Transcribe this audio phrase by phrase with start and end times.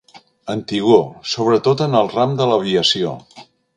[0.53, 1.03] Antigor,
[1.33, 3.13] sobretot en el ram de l'aviació.